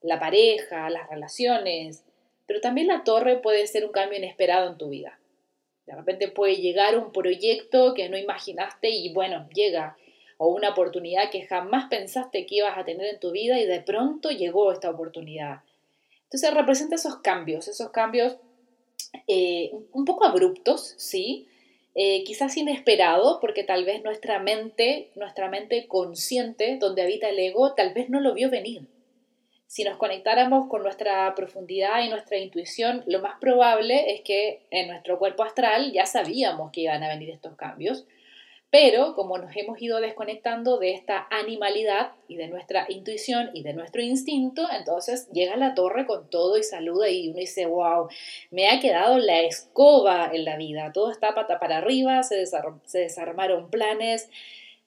la 0.00 0.20
pareja, 0.20 0.90
las 0.90 1.08
relaciones, 1.08 2.04
pero 2.46 2.60
también 2.60 2.88
la 2.88 3.04
torre 3.04 3.38
puede 3.38 3.66
ser 3.66 3.84
un 3.84 3.92
cambio 3.92 4.18
inesperado 4.18 4.70
en 4.70 4.78
tu 4.78 4.90
vida. 4.90 5.18
De 5.86 5.94
repente 5.94 6.28
puede 6.28 6.56
llegar 6.56 6.96
un 6.98 7.12
proyecto 7.12 7.94
que 7.94 8.08
no 8.08 8.16
imaginaste 8.16 8.90
y 8.90 9.12
bueno, 9.12 9.48
llega, 9.54 9.96
o 10.36 10.48
una 10.48 10.70
oportunidad 10.70 11.30
que 11.30 11.46
jamás 11.46 11.86
pensaste 11.88 12.46
que 12.46 12.56
ibas 12.56 12.76
a 12.76 12.84
tener 12.84 13.06
en 13.06 13.20
tu 13.20 13.30
vida 13.30 13.58
y 13.60 13.66
de 13.66 13.80
pronto 13.80 14.30
llegó 14.30 14.72
esta 14.72 14.90
oportunidad. 14.90 15.60
Entonces 16.24 16.52
representa 16.52 16.96
esos 16.96 17.16
cambios, 17.18 17.68
esos 17.68 17.90
cambios 17.90 18.36
eh, 19.28 19.70
un 19.92 20.04
poco 20.04 20.24
abruptos, 20.24 20.94
¿sí? 20.96 21.46
Eh, 21.94 22.24
quizás 22.24 22.56
inesperado, 22.56 23.38
porque 23.40 23.62
tal 23.62 23.84
vez 23.84 24.02
nuestra 24.02 24.40
mente, 24.40 25.10
nuestra 25.14 25.48
mente 25.48 25.86
consciente, 25.86 26.76
donde 26.78 27.02
habita 27.02 27.28
el 27.28 27.38
ego, 27.38 27.74
tal 27.74 27.94
vez 27.94 28.10
no 28.10 28.20
lo 28.20 28.34
vio 28.34 28.50
venir. 28.50 28.88
Si 29.68 29.84
nos 29.84 29.96
conectáramos 29.96 30.68
con 30.68 30.82
nuestra 30.82 31.32
profundidad 31.34 32.04
y 32.04 32.08
nuestra 32.08 32.38
intuición, 32.38 33.04
lo 33.06 33.20
más 33.20 33.38
probable 33.40 34.12
es 34.12 34.22
que 34.22 34.62
en 34.70 34.88
nuestro 34.88 35.18
cuerpo 35.18 35.44
astral 35.44 35.92
ya 35.92 36.06
sabíamos 36.06 36.72
que 36.72 36.82
iban 36.82 37.02
a 37.02 37.08
venir 37.08 37.30
estos 37.30 37.54
cambios, 37.54 38.04
pero 38.74 39.14
como 39.14 39.38
nos 39.38 39.54
hemos 39.54 39.80
ido 39.80 40.00
desconectando 40.00 40.78
de 40.78 40.94
esta 40.94 41.28
animalidad 41.30 42.10
y 42.26 42.34
de 42.34 42.48
nuestra 42.48 42.86
intuición 42.88 43.50
y 43.54 43.62
de 43.62 43.72
nuestro 43.72 44.02
instinto, 44.02 44.66
entonces 44.76 45.28
llega 45.30 45.54
la 45.54 45.76
torre 45.76 46.06
con 46.06 46.28
todo 46.28 46.58
y 46.58 46.64
saluda 46.64 47.08
y 47.08 47.28
uno 47.28 47.38
dice, 47.38 47.66
wow, 47.66 48.08
me 48.50 48.68
ha 48.68 48.80
quedado 48.80 49.18
la 49.18 49.42
escoba 49.42 50.28
en 50.32 50.44
la 50.44 50.56
vida, 50.56 50.90
todo 50.92 51.12
está 51.12 51.36
pata 51.36 51.60
para 51.60 51.76
arriba, 51.76 52.24
se, 52.24 52.44
desarmaron 52.92 53.70
planes, 53.70 54.28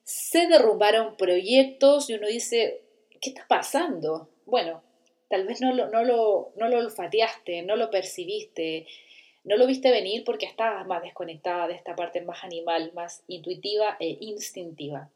se 0.04 0.48
derrumbaron 0.48 1.16
proyectos 1.16 2.10
y 2.10 2.16
uno 2.16 2.28
dice, 2.28 2.82
¿qué 3.22 3.30
está 3.30 3.46
pasando? 3.48 4.28
Bueno, 4.46 4.84
tal 5.30 5.48
vez 5.48 5.62
no 5.62 5.74
lo, 5.74 5.88
no 5.88 6.04
lo, 6.04 6.52
no 6.58 6.68
lo 6.68 6.80
olfateaste, 6.80 7.62
no 7.62 7.78
lo 7.78 7.90
percibiste, 7.90 8.86
no 9.48 9.56
lo 9.56 9.66
viste 9.66 9.92
venir 9.92 10.26
porque 10.26 10.46
estabas 10.46 10.86
más 10.86 11.02
desconectada 11.02 11.68
de 11.68 11.74
esta 11.74 11.96
parte 11.96 12.22
más 12.22 12.44
animal, 12.44 12.92
más 12.94 13.24
intuitiva 13.28 13.96
e 14.00 14.18
instintiva. 14.20 15.10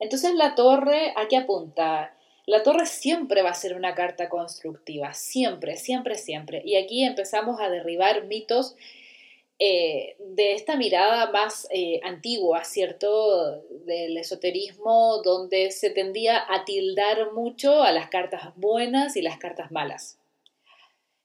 Entonces 0.00 0.34
la 0.34 0.54
torre, 0.54 1.12
¿a 1.16 1.28
qué 1.28 1.36
apunta? 1.36 2.16
La 2.46 2.62
torre 2.62 2.86
siempre 2.86 3.42
va 3.42 3.50
a 3.50 3.54
ser 3.54 3.76
una 3.76 3.94
carta 3.94 4.30
constructiva, 4.30 5.12
siempre, 5.12 5.76
siempre, 5.76 6.16
siempre. 6.16 6.62
Y 6.64 6.76
aquí 6.76 7.04
empezamos 7.04 7.60
a 7.60 7.68
derribar 7.68 8.24
mitos 8.24 8.74
eh, 9.58 10.16
de 10.18 10.54
esta 10.54 10.76
mirada 10.76 11.30
más 11.30 11.68
eh, 11.70 12.00
antigua, 12.02 12.64
¿cierto? 12.64 13.62
Del 13.84 14.16
esoterismo, 14.16 15.20
donde 15.22 15.70
se 15.72 15.90
tendía 15.90 16.42
a 16.48 16.64
tildar 16.64 17.32
mucho 17.32 17.82
a 17.82 17.92
las 17.92 18.08
cartas 18.08 18.56
buenas 18.56 19.14
y 19.16 19.22
las 19.22 19.36
cartas 19.36 19.70
malas. 19.70 20.18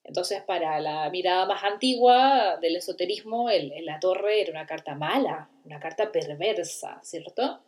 Entonces, 0.08 0.42
para 0.42 0.80
la 0.80 1.10
mirada 1.10 1.46
más 1.46 1.64
antigua 1.64 2.58
del 2.62 2.78
esoterismo, 2.78 3.50
el, 3.50 3.74
la 3.86 4.00
torre 4.00 4.42
era 4.42 4.52
una 4.52 4.66
carta 4.66 4.96
mala, 4.96 5.50
una 5.66 5.80
carta 5.82 6.12
perversa, 6.12 7.00
¿cierto? 7.04 7.60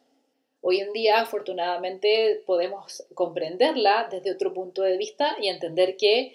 Hoy 0.61 0.79
en 0.79 0.93
día, 0.93 1.19
afortunadamente, 1.19 2.41
podemos 2.45 3.05
comprenderla 3.13 4.07
desde 4.09 4.31
otro 4.31 4.53
punto 4.53 4.83
de 4.83 4.97
vista 4.97 5.35
y 5.41 5.49
entender 5.49 5.97
que 5.97 6.33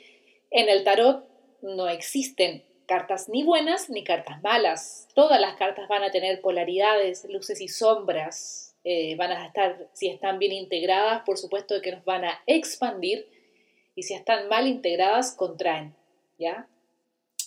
en 0.51 0.69
el 0.69 0.85
tarot 0.85 1.27
no 1.63 1.89
existen 1.89 2.63
cartas 2.87 3.31
ni 3.31 3.43
buenas 3.43 3.89
ni 3.89 4.05
cartas 4.05 4.43
malas. 4.43 5.09
Todas 5.15 5.41
las 5.41 5.57
cartas 5.57 5.89
van 5.89 6.03
a 6.03 6.11
tener 6.11 6.43
polaridades, 6.43 7.25
luces 7.31 7.61
y 7.63 7.69
sombras. 7.69 8.77
Eh, 8.85 9.17
van 9.17 9.33
a 9.33 9.47
estar, 9.47 9.89
si 9.95 10.09
están 10.09 10.39
bien 10.39 10.53
integradas, 10.53 11.23
por 11.25 11.39
supuesto 11.39 11.81
que 11.81 11.93
nos 11.93 12.05
van 12.05 12.27
a 12.27 12.43
expandir 12.47 13.27
y 13.95 14.03
si 14.03 14.15
están 14.15 14.49
mal 14.49 14.67
integradas, 14.67 15.33
contraen, 15.33 15.95
¿ya? 16.39 16.67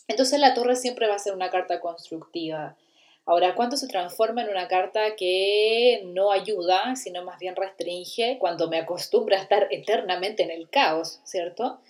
Entonces 0.08 0.40
la 0.40 0.54
torre 0.54 0.76
siempre 0.76 1.08
va 1.08 1.16
a 1.16 1.20
ser 1.20 1.34
una 1.34 1.50
carta 1.50 1.80
constructiva. 1.80 2.78
Ahora, 3.26 3.56
¿cuánto 3.56 3.76
se 3.76 3.90
transforma 3.90 4.42
en 4.42 4.50
una 4.50 4.70
carta 4.70 5.18
que 5.18 6.02
no 6.06 6.32
ayuda, 6.32 6.96
sino 6.96 7.26
más 7.26 7.40
bien 7.40 7.58
restringe 7.58 8.38
cuando 8.40 8.70
me 8.70 8.78
acostumbra 8.78 9.38
a 9.38 9.42
estar 9.42 9.68
eternamente 9.70 10.44
en 10.44 10.52
el 10.52 10.70
caos, 10.70 11.20
¿cierto? 11.26 11.82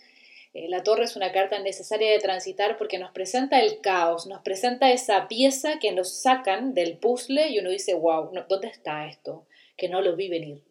Eh, 0.52 0.68
la 0.68 0.82
torre 0.82 1.04
es 1.04 1.14
una 1.14 1.30
carta 1.30 1.60
necesaria 1.60 2.10
de 2.10 2.18
transitar 2.18 2.76
porque 2.76 2.98
nos 2.98 3.12
presenta 3.12 3.60
el 3.60 3.80
caos, 3.80 4.26
nos 4.26 4.42
presenta 4.42 4.90
esa 4.90 5.28
pieza 5.28 5.78
que 5.78 5.92
nos 5.92 6.12
sacan 6.12 6.74
del 6.74 6.98
puzzle 6.98 7.50
y 7.50 7.60
uno 7.60 7.70
dice, 7.70 7.94
wow, 7.94 8.32
¿dónde 8.48 8.66
está 8.66 9.06
esto? 9.06 9.46
Que 9.76 9.88
no 9.88 10.00
lo 10.00 10.16
vi 10.16 10.28
venir 10.28 10.67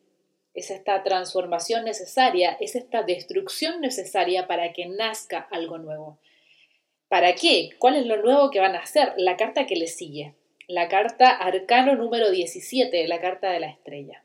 es 0.58 0.72
esta 0.72 1.04
transformación 1.04 1.86
necesaria, 1.86 2.58
es 2.60 2.76
esta 2.76 3.04
destrucción 3.04 3.80
necesaria 3.80 4.48
para 4.48 4.74
que 4.74 4.88
nazca 4.88 5.48
algo 5.52 5.78
nuevo. 5.78 6.18
¿Para 7.08 7.36
qué? 7.36 7.70
¿Cuál 7.78 7.96
es 7.96 8.08
lo 8.08 8.18
nuevo 8.18 8.50
que 8.50 8.60
van 8.60 8.76
a 8.76 8.80
hacer? 8.80 9.14
La 9.18 9.38
carta 9.38 9.68
que 9.68 9.76
le 9.76 9.86
sigue, 9.86 10.34
la 10.68 10.88
carta 10.88 11.30
arcano 11.30 11.96
número 11.96 12.32
17, 12.32 13.08
la 13.08 13.22
carta 13.22 13.52
de 13.52 13.60
la 13.60 13.68
estrella. 13.68 14.24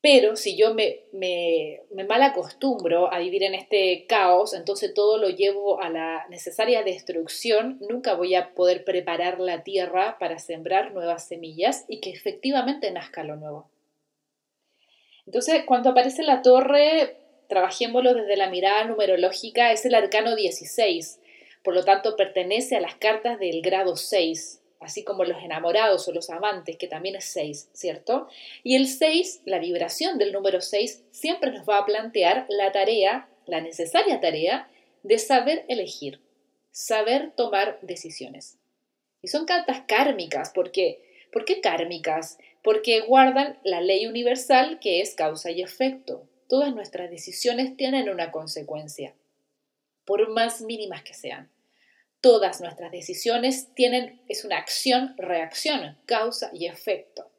Pero 0.00 0.34
si 0.34 0.56
yo 0.56 0.74
me, 0.74 1.02
me, 1.12 1.82
me 1.92 2.02
mal 2.02 2.22
acostumbro 2.22 3.12
a 3.12 3.20
vivir 3.20 3.44
en 3.44 3.54
este 3.54 4.04
caos, 4.08 4.52
entonces 4.52 4.92
todo 4.94 5.16
lo 5.16 5.28
llevo 5.28 5.80
a 5.80 5.90
la 5.90 6.26
necesaria 6.28 6.82
destrucción, 6.82 7.78
nunca 7.88 8.14
voy 8.14 8.34
a 8.34 8.52
poder 8.52 8.82
preparar 8.82 9.38
la 9.38 9.62
tierra 9.62 10.18
para 10.18 10.40
sembrar 10.40 10.92
nuevas 10.92 11.28
semillas 11.28 11.84
y 11.86 12.00
que 12.00 12.10
efectivamente 12.10 12.90
nazca 12.90 13.22
lo 13.22 13.36
nuevo. 13.36 13.70
Entonces, 15.26 15.64
cuando 15.66 15.90
aparece 15.90 16.22
la 16.22 16.42
torre, 16.42 17.16
trabajémoslo 17.48 18.14
desde 18.14 18.36
la 18.36 18.48
mirada 18.48 18.84
numerológica, 18.84 19.72
es 19.72 19.84
el 19.84 19.94
arcano 19.94 20.36
16, 20.36 21.20
por 21.62 21.74
lo 21.74 21.84
tanto 21.84 22.16
pertenece 22.16 22.76
a 22.76 22.80
las 22.80 22.94
cartas 22.94 23.38
del 23.38 23.60
grado 23.60 23.96
6, 23.96 24.62
así 24.80 25.04
como 25.04 25.24
los 25.24 25.42
enamorados 25.42 26.06
o 26.06 26.12
los 26.12 26.30
amantes, 26.30 26.76
que 26.76 26.86
también 26.86 27.16
es 27.16 27.24
6, 27.26 27.70
¿cierto? 27.72 28.28
Y 28.62 28.76
el 28.76 28.86
6, 28.86 29.42
la 29.44 29.58
vibración 29.58 30.18
del 30.18 30.32
número 30.32 30.60
6, 30.60 31.04
siempre 31.10 31.50
nos 31.50 31.68
va 31.68 31.78
a 31.78 31.86
plantear 31.86 32.46
la 32.48 32.72
tarea, 32.72 33.28
la 33.46 33.60
necesaria 33.60 34.20
tarea, 34.20 34.68
de 35.02 35.18
saber 35.18 35.64
elegir, 35.68 36.20
saber 36.70 37.32
tomar 37.36 37.78
decisiones. 37.82 38.58
Y 39.22 39.28
son 39.28 39.44
cartas 39.44 39.82
kármicas, 39.88 40.52
porque 40.54 41.26
¿por 41.32 41.44
qué 41.44 41.60
kármicas? 41.60 42.38
Porque 42.66 42.98
guardan 43.02 43.60
la 43.62 43.80
ley 43.80 44.08
universal 44.08 44.80
que 44.80 45.00
es 45.00 45.14
causa 45.14 45.52
y 45.52 45.62
efecto. 45.62 46.28
Todas 46.48 46.74
nuestras 46.74 47.08
decisiones 47.08 47.76
tienen 47.76 48.08
una 48.08 48.32
consecuencia, 48.32 49.14
por 50.04 50.28
más 50.30 50.62
mínimas 50.62 51.04
que 51.04 51.14
sean. 51.14 51.48
Todas 52.20 52.60
nuestras 52.60 52.90
decisiones 52.90 53.72
tienen, 53.76 54.20
es 54.26 54.44
una 54.44 54.58
acción, 54.58 55.14
reacción, 55.16 55.96
causa 56.06 56.50
y 56.52 56.66
efecto. 56.66 57.30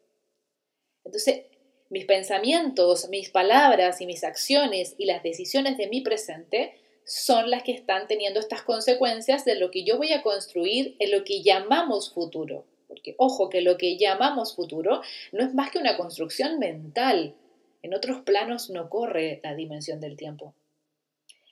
Entonces, 1.04 1.42
mis 1.90 2.06
pensamientos, 2.06 3.10
mis 3.10 3.28
palabras 3.28 4.00
y 4.00 4.06
mis 4.06 4.24
acciones 4.24 4.94
y 4.96 5.04
las 5.04 5.22
decisiones 5.22 5.76
de 5.76 5.88
mi 5.88 6.00
presente 6.00 6.80
son 7.04 7.50
las 7.50 7.64
que 7.64 7.72
están 7.72 8.06
teniendo 8.06 8.40
estas 8.40 8.62
consecuencias 8.62 9.44
de 9.44 9.56
lo 9.56 9.70
que 9.70 9.84
yo 9.84 9.98
voy 9.98 10.14
a 10.14 10.22
construir 10.22 10.96
en 11.00 11.10
lo 11.10 11.22
que 11.22 11.42
llamamos 11.42 12.14
futuro. 12.14 12.64
Porque 12.88 13.14
ojo 13.18 13.48
que 13.50 13.60
lo 13.60 13.76
que 13.76 13.96
llamamos 13.96 14.56
futuro 14.56 15.02
no 15.32 15.44
es 15.44 15.54
más 15.54 15.70
que 15.70 15.78
una 15.78 15.96
construcción 15.96 16.58
mental. 16.58 17.34
En 17.82 17.94
otros 17.94 18.22
planos 18.22 18.70
no 18.70 18.88
corre 18.90 19.40
la 19.44 19.54
dimensión 19.54 20.00
del 20.00 20.16
tiempo. 20.16 20.54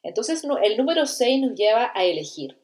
Entonces 0.03 0.43
el 0.63 0.77
número 0.77 1.07
6 1.07 1.41
nos 1.41 1.55
lleva 1.55 1.93
a 1.95 2.05
elegir, 2.05 2.57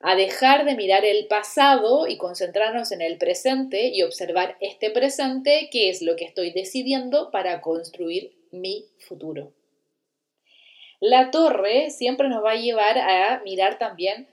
a 0.00 0.14
dejar 0.14 0.64
de 0.64 0.76
mirar 0.76 1.04
el 1.04 1.26
pasado 1.26 2.06
y 2.06 2.16
concentrarnos 2.16 2.90
en 2.92 3.02
el 3.02 3.18
presente 3.18 3.88
y 3.88 4.02
observar 4.02 4.56
este 4.60 4.90
presente, 4.90 5.68
que 5.70 5.90
es 5.90 6.00
lo 6.00 6.16
que 6.16 6.24
estoy 6.24 6.52
decidiendo 6.52 7.30
para 7.30 7.60
construir 7.60 8.32
mi 8.50 8.86
futuro. 8.98 9.52
La 11.00 11.30
torre 11.30 11.90
siempre 11.90 12.28
nos 12.28 12.44
va 12.44 12.52
a 12.52 12.56
llevar 12.56 12.98
a 12.98 13.42
mirar 13.42 13.78
también 13.78 14.28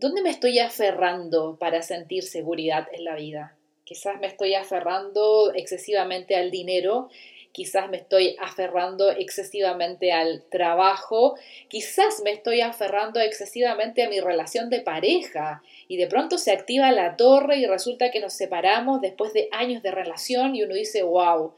dónde 0.00 0.22
me 0.22 0.30
estoy 0.30 0.58
aferrando 0.58 1.56
para 1.58 1.82
sentir 1.82 2.24
seguridad 2.24 2.88
en 2.92 3.04
la 3.04 3.14
vida. 3.14 3.56
Quizás 3.84 4.18
me 4.20 4.26
estoy 4.26 4.54
aferrando 4.54 5.52
excesivamente 5.54 6.36
al 6.36 6.50
dinero 6.50 7.08
quizás 7.52 7.90
me 7.90 7.96
estoy 7.96 8.36
aferrando 8.40 9.10
excesivamente 9.10 10.12
al 10.12 10.42
trabajo, 10.50 11.36
quizás 11.68 12.22
me 12.22 12.32
estoy 12.32 12.60
aferrando 12.60 13.20
excesivamente 13.20 14.02
a 14.02 14.08
mi 14.08 14.20
relación 14.20 14.70
de 14.70 14.80
pareja 14.80 15.62
y 15.88 15.96
de 15.96 16.06
pronto 16.06 16.38
se 16.38 16.52
activa 16.52 16.92
la 16.92 17.16
torre 17.16 17.56
y 17.56 17.66
resulta 17.66 18.10
que 18.10 18.20
nos 18.20 18.34
separamos 18.34 19.00
después 19.00 19.32
de 19.32 19.48
años 19.52 19.82
de 19.82 19.90
relación 19.90 20.54
y 20.54 20.62
uno 20.62 20.74
dice, 20.74 21.02
wow, 21.02 21.54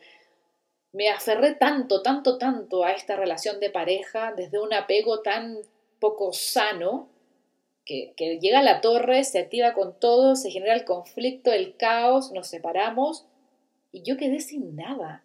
me 0.92 1.08
aferré 1.11 1.54
tanto, 1.54 2.02
tanto, 2.02 2.38
tanto 2.38 2.84
a 2.84 2.92
esta 2.92 3.16
relación 3.16 3.61
de 3.61 3.70
pareja 3.70 4.32
desde 4.37 4.61
un 4.61 4.72
apego 4.72 5.20
tan 5.20 5.58
poco 5.99 6.32
sano 6.32 7.08
que, 7.84 8.14
llega 8.40 8.62
la 8.62 8.80
torre, 8.80 9.24
se 9.24 9.38
activa 9.38 9.74
con 9.74 9.98
todo, 9.98 10.36
se 10.36 10.50
genera 10.50 10.74
el 10.74 10.84
conflicto, 10.84 11.52
el 11.52 11.76
caos, 11.76 12.32
nos 12.32 12.48
separamos 12.48 13.26
y 13.90 14.02
yo 14.02 14.16
quedé 14.16 14.40
sin 14.40 14.76
nada 14.76 15.24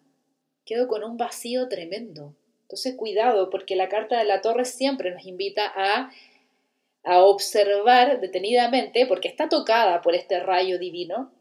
quedo 0.68 0.86
con 0.86 1.02
un 1.02 1.16
vacío 1.16 1.66
tremendo. 1.68 2.36
Entonces, 2.62 2.94
cuidado, 2.94 3.48
porque 3.48 3.74
la 3.74 3.88
carta 3.88 4.18
de 4.18 4.26
la 4.26 4.42
torre 4.42 4.66
siempre 4.66 5.10
nos 5.10 5.24
invita 5.24 5.72
a, 5.74 6.10
a 7.02 7.22
observar 7.22 8.20
detenidamente, 8.20 9.06
porque 9.06 9.28
está 9.28 9.48
tocada 9.48 10.02
por 10.02 10.14
este 10.14 10.38
rayo 10.40 10.78
divino, 10.78 11.32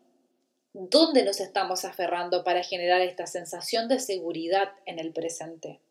dónde 0.72 1.26
nos 1.26 1.42
estamos 1.42 1.84
aferrando 1.84 2.46
para 2.46 2.64
generar 2.64 3.02
esta 3.02 3.28
sensación 3.28 3.90
de 3.90 4.00
seguridad 4.00 4.72
en 4.86 4.98
el 4.98 5.12
presente. 5.12 5.82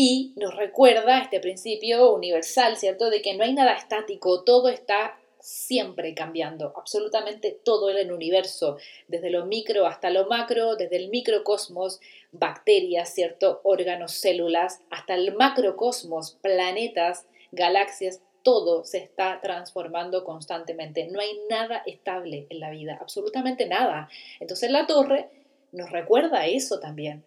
Y 0.00 0.32
nos 0.36 0.54
recuerda 0.54 1.18
este 1.18 1.40
principio 1.40 2.12
universal, 2.12 2.76
¿cierto? 2.76 3.10
De 3.10 3.20
que 3.20 3.34
no 3.34 3.42
hay 3.42 3.52
nada 3.52 3.72
estático, 3.72 4.44
todo 4.44 4.68
está 4.68 5.18
siempre 5.40 6.14
cambiando, 6.14 6.72
absolutamente 6.76 7.50
todo 7.64 7.90
en 7.90 7.96
el 7.96 8.12
universo, 8.12 8.76
desde 9.08 9.30
lo 9.30 9.46
micro 9.46 9.86
hasta 9.86 10.10
lo 10.10 10.28
macro, 10.28 10.76
desde 10.76 10.98
el 10.98 11.08
microcosmos, 11.08 11.98
bacterias, 12.30 13.12
¿cierto? 13.12 13.60
órganos, 13.64 14.12
células, 14.12 14.82
hasta 14.88 15.16
el 15.16 15.34
macrocosmos, 15.34 16.38
planetas, 16.42 17.26
galaxias, 17.50 18.22
todo 18.44 18.84
se 18.84 18.98
está 18.98 19.40
transformando 19.40 20.22
constantemente. 20.22 21.08
No 21.08 21.18
hay 21.18 21.40
nada 21.50 21.82
estable 21.86 22.46
en 22.50 22.60
la 22.60 22.70
vida, 22.70 22.98
absolutamente 23.00 23.66
nada. 23.66 24.08
Entonces 24.38 24.70
la 24.70 24.86
torre 24.86 25.28
nos 25.72 25.90
recuerda 25.90 26.46
eso 26.46 26.78
también. 26.78 27.24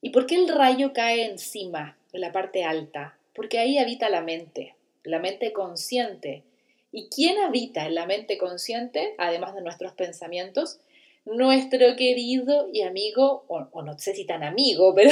¿Y 0.00 0.10
por 0.10 0.26
qué 0.26 0.34
el 0.34 0.48
rayo 0.48 0.92
cae 0.92 1.26
encima, 1.26 1.98
en 2.12 2.20
la 2.20 2.32
parte 2.32 2.64
alta? 2.64 3.16
Porque 3.34 3.58
ahí 3.58 3.78
habita 3.78 4.08
la 4.10 4.22
mente, 4.22 4.74
la 5.04 5.18
mente 5.18 5.52
consciente, 5.52 6.44
¿Y 6.92 7.08
quién 7.08 7.38
habita 7.38 7.86
en 7.86 7.94
la 7.94 8.06
mente 8.06 8.36
consciente, 8.36 9.14
además 9.18 9.54
de 9.54 9.62
nuestros 9.62 9.92
pensamientos? 9.92 10.80
Nuestro 11.24 11.94
querido 11.96 12.68
y 12.72 12.82
amigo, 12.82 13.44
o, 13.46 13.82
no 13.82 13.98
sé 13.98 14.14
si 14.14 14.24
tan 14.24 14.42
amigo, 14.42 14.94
pero 14.94 15.10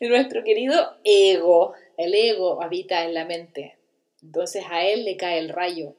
nuestro 0.00 0.44
querido 0.44 0.96
ego. 1.02 1.72
El 1.96 2.14
ego 2.14 2.62
habita 2.62 3.04
en 3.04 3.14
la 3.14 3.24
mente. 3.24 3.76
Entonces 4.22 4.64
a 4.70 4.84
él 4.84 5.04
le 5.04 5.16
cae 5.16 5.38
el 5.38 5.48
rayo, 5.48 5.94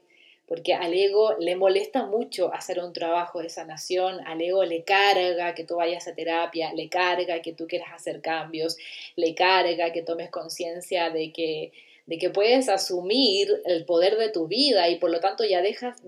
porque 0.47 0.73
al 0.73 0.93
ego 0.93 1.35
le 1.39 1.55
molesta 1.55 2.05
mucho 2.05 2.53
hacer 2.53 2.79
un 2.79 2.93
trabajo 2.93 3.41
de 3.41 3.49
sanación, 3.49 4.25
al 4.25 4.41
ego 4.41 4.63
le 4.63 4.83
carga 4.83 5.53
que 5.53 5.65
tú 5.65 5.75
vayas 5.75 6.07
a 6.07 6.15
terapia, 6.15 6.73
le 6.73 6.87
carga 6.87 7.41
que 7.41 7.53
tú 7.53 7.67
quieras 7.67 7.89
hacer 7.93 8.21
cambios, 8.21 8.77
le 9.15 9.35
carga 9.35 9.91
que 9.91 10.01
tomes 10.01 10.29
conciencia 10.29 11.09
de 11.09 11.31
que 11.31 11.71
de 12.07 12.17
que 12.17 12.29
puedes 12.29 12.69
asumir 12.69 13.49
el 13.65 13.83
poder 13.83 14.17
de 14.17 14.29
tu 14.29 14.47
vida 14.47 14.89
y 14.89 14.95
por 14.95 15.11
lo 15.11 15.19
tanto 15.19 15.43
ya 15.43 15.61
dejas, 15.61 16.01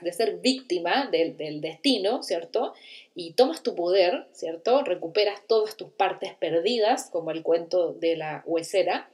de 0.00 0.12
ser 0.12 0.38
víctima 0.38 1.08
del, 1.12 1.36
del 1.36 1.60
destino, 1.60 2.22
¿cierto? 2.22 2.72
Y 3.14 3.34
tomas 3.34 3.62
tu 3.62 3.74
poder, 3.74 4.26
¿cierto? 4.32 4.82
Recuperas 4.82 5.46
todas 5.46 5.76
tus 5.76 5.90
partes 5.90 6.32
perdidas, 6.34 7.10
como 7.10 7.30
el 7.30 7.42
cuento 7.42 7.92
de 7.92 8.16
la 8.16 8.42
huesera, 8.46 9.10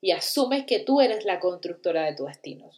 y 0.00 0.12
asumes 0.12 0.64
que 0.64 0.78
tú 0.78 1.00
eres 1.00 1.24
la 1.24 1.40
constructora 1.40 2.04
de 2.04 2.14
tu 2.14 2.26
destino. 2.26 2.70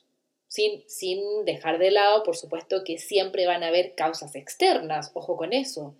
Sin, 0.87 1.45
dejar 1.45 1.79
de 1.79 1.91
lado, 1.91 2.23
por 2.23 2.37
supuesto, 2.37 2.83
que 2.85 2.99
siempre 2.99 3.47
van 3.47 3.63
a 3.63 3.69
haber 3.69 3.95
causas 3.95 4.35
externas, 4.35 5.11
ojo 5.15 5.37
con 5.37 5.53
eso. 5.53 5.95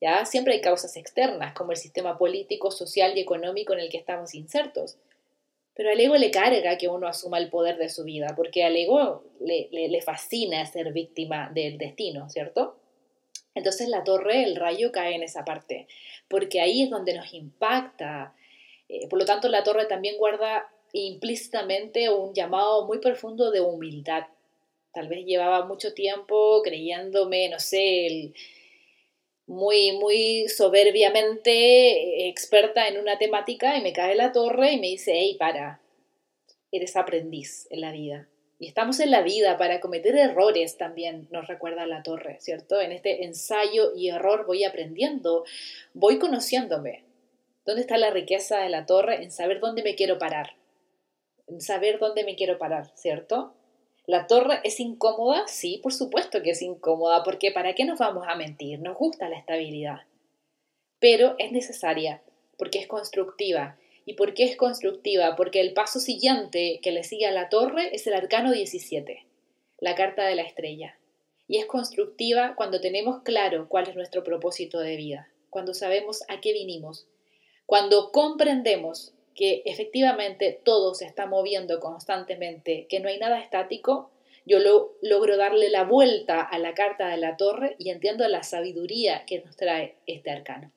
¿Ya? 0.00 0.24
Siempre 0.24 0.54
hay 0.54 0.60
causas 0.60 0.96
externas, 0.96 1.52
como 1.54 1.72
el 1.72 1.76
sistema 1.76 2.18
político, 2.18 2.70
social 2.70 3.16
y 3.16 3.20
económico 3.20 3.72
en 3.72 3.80
el 3.80 3.90
que 3.90 3.98
estamos 3.98 4.34
insertos. 4.34 4.96
Pero 5.74 5.90
al 5.90 6.00
ego 6.00 6.16
le 6.16 6.30
carga 6.30 6.76
que 6.76 6.88
uno 6.88 7.06
asuma 7.06 7.38
el 7.38 7.50
poder 7.50 7.76
de 7.76 7.88
su 7.88 8.04
vida, 8.04 8.34
porque 8.36 8.64
al 8.64 8.76
ego 8.76 9.24
le, 9.40 9.68
le, 9.70 10.02
fascina 10.02 10.64
ser 10.66 10.92
víctima 10.92 11.50
del 11.54 11.78
destino, 11.78 12.28
¿cierto? 12.28 12.76
Entonces 13.54 13.88
la 13.88 14.04
torre, 14.04 14.44
el 14.44 14.56
rayo 14.56 14.90
cae 14.92 15.14
en 15.14 15.22
esa 15.22 15.44
parte, 15.44 15.86
porque 16.28 16.60
ahí 16.60 16.82
es 16.82 16.90
donde 16.90 17.14
nos 17.14 17.32
impacta. 17.32 18.34
Eh, 18.88 19.08
por 19.08 19.18
lo 19.18 19.24
tanto, 19.24 19.48
la 19.48 19.62
torre 19.62 19.86
también 19.86 20.18
guarda 20.18 20.71
implícitamente 20.92 22.10
un 22.10 22.34
llamado 22.34 22.86
muy 22.86 22.98
profundo 22.98 23.50
de 23.50 23.60
humildad. 23.60 24.24
Tal 24.92 25.08
vez 25.08 25.24
llevaba 25.24 25.64
mucho 25.64 25.94
tiempo 25.94 26.60
creyéndome, 26.62 27.48
no 27.48 27.58
sé, 27.58 28.32
muy, 29.46 29.92
muy 29.92 30.48
soberbiamente 30.48 32.28
experta 32.28 32.88
en 32.88 32.98
una 32.98 33.18
temática 33.18 33.76
y 33.76 33.82
me 33.82 33.92
cae 33.92 34.14
la 34.14 34.32
torre 34.32 34.72
y 34.72 34.80
me 34.80 34.88
dice, 34.88 35.12
hey, 35.14 35.36
para, 35.38 35.80
eres 36.70 36.96
aprendiz 36.96 37.66
en 37.70 37.80
la 37.80 37.92
vida. 37.92 38.28
Y 38.58 38.68
estamos 38.68 39.00
en 39.00 39.10
la 39.10 39.22
vida 39.22 39.58
para 39.58 39.80
cometer 39.80 40.14
errores 40.14 40.76
también, 40.76 41.26
nos 41.32 41.48
recuerda 41.48 41.84
la 41.84 42.04
torre, 42.04 42.38
¿cierto? 42.40 42.80
En 42.80 42.92
este 42.92 43.24
ensayo 43.24 43.92
y 43.96 44.08
error 44.08 44.46
voy 44.46 44.62
aprendiendo, 44.62 45.44
voy 45.94 46.18
conociéndome. 46.18 47.04
¿Dónde 47.64 47.80
está 47.80 47.96
la 47.98 48.10
riqueza 48.10 48.60
de 48.60 48.68
la 48.68 48.86
torre? 48.86 49.22
En 49.22 49.32
saber 49.32 49.58
dónde 49.58 49.82
me 49.82 49.96
quiero 49.96 50.18
parar. 50.18 50.54
Saber 51.60 51.98
dónde 51.98 52.24
me 52.24 52.36
quiero 52.36 52.58
parar, 52.58 52.90
¿cierto? 52.94 53.54
¿La 54.06 54.26
torre 54.26 54.60
es 54.64 54.80
incómoda? 54.80 55.46
Sí, 55.46 55.78
por 55.82 55.92
supuesto 55.92 56.42
que 56.42 56.50
es 56.50 56.62
incómoda, 56.62 57.22
porque 57.22 57.52
¿para 57.52 57.74
qué 57.74 57.84
nos 57.84 57.98
vamos 57.98 58.24
a 58.28 58.34
mentir? 58.34 58.80
Nos 58.80 58.96
gusta 58.96 59.28
la 59.28 59.38
estabilidad. 59.38 60.00
Pero 60.98 61.36
es 61.38 61.52
necesaria, 61.52 62.22
porque 62.58 62.80
es 62.80 62.88
constructiva. 62.88 63.78
¿Y 64.04 64.14
por 64.14 64.34
qué 64.34 64.44
es 64.44 64.56
constructiva? 64.56 65.36
Porque 65.36 65.60
el 65.60 65.72
paso 65.72 66.00
siguiente 66.00 66.80
que 66.82 66.90
le 66.90 67.04
sigue 67.04 67.26
a 67.26 67.30
la 67.30 67.48
torre 67.48 67.94
es 67.94 68.06
el 68.08 68.14
arcano 68.14 68.50
17, 68.50 69.24
la 69.78 69.94
carta 69.94 70.24
de 70.26 70.34
la 70.34 70.42
estrella. 70.42 70.98
Y 71.46 71.58
es 71.58 71.66
constructiva 71.66 72.54
cuando 72.56 72.80
tenemos 72.80 73.22
claro 73.22 73.68
cuál 73.68 73.88
es 73.88 73.94
nuestro 73.94 74.24
propósito 74.24 74.80
de 74.80 74.96
vida, 74.96 75.28
cuando 75.50 75.74
sabemos 75.74 76.24
a 76.28 76.40
qué 76.40 76.52
vinimos, 76.52 77.06
cuando 77.66 78.10
comprendemos 78.10 79.12
que 79.34 79.62
efectivamente 79.64 80.60
todo 80.64 80.94
se 80.94 81.04
está 81.04 81.26
moviendo 81.26 81.80
constantemente, 81.80 82.86
que 82.88 83.00
no 83.00 83.08
hay 83.08 83.18
nada 83.18 83.40
estático, 83.40 84.10
yo 84.44 84.58
lo, 84.58 84.94
logro 85.02 85.36
darle 85.36 85.70
la 85.70 85.84
vuelta 85.84 86.40
a 86.40 86.58
la 86.58 86.74
carta 86.74 87.08
de 87.08 87.16
la 87.16 87.36
torre 87.36 87.76
y 87.78 87.90
entiendo 87.90 88.26
la 88.28 88.42
sabiduría 88.42 89.24
que 89.24 89.40
nos 89.40 89.56
trae 89.56 89.94
este 90.06 90.30
arcano. 90.30 90.72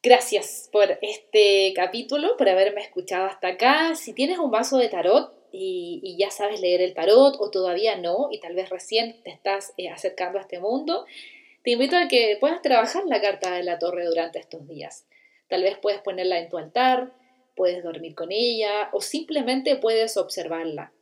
Gracias 0.00 0.68
por 0.70 0.98
este 1.02 1.72
capítulo, 1.74 2.36
por 2.36 2.48
haberme 2.48 2.82
escuchado 2.82 3.26
hasta 3.26 3.48
acá. 3.48 3.96
Si 3.96 4.12
tienes 4.12 4.38
un 4.38 4.50
vaso 4.50 4.78
de 4.78 4.88
tarot 4.88 5.32
y, 5.50 6.16
ya 6.18 6.30
sabes 6.30 6.60
leer 6.60 6.82
el 6.82 6.94
tarot 6.94 7.36
o 7.40 7.50
todavía 7.50 7.96
no 7.96 8.28
y 8.30 8.38
tal 8.38 8.54
vez 8.54 8.68
recién 8.70 9.20
te 9.24 9.30
estás 9.30 9.74
eh, 9.76 9.88
acercando 9.88 10.38
a 10.38 10.42
este 10.42 10.60
mundo, 10.60 11.04
te 11.64 11.72
invito 11.72 11.96
a 11.96 12.06
que 12.06 12.36
puedas 12.38 12.62
trabajar 12.62 13.04
la 13.06 13.20
carta 13.20 13.52
de 13.54 13.64
la 13.64 13.80
torre 13.80 14.04
durante 14.04 14.38
estos 14.38 14.68
días. 14.68 15.07
Tal 15.48 15.62
vez 15.62 15.78
puedes 15.78 16.00
ponerla 16.00 16.38
en 16.38 16.48
tu 16.48 16.58
altar, 16.58 17.12
puedes 17.56 17.82
dormir 17.82 18.14
con 18.14 18.30
ella 18.30 18.90
o 18.92 19.00
simplemente 19.00 19.76
puedes 19.76 20.16
observarla. 20.16 20.92